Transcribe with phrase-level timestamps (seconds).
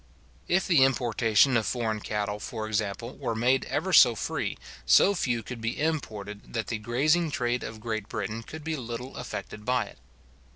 [0.47, 5.43] If the importation of foreign cattle, for example, were made ever so free, so few
[5.43, 9.85] could be imported, that the grazing trade of Great Britain could be little affected by
[9.85, 9.99] it.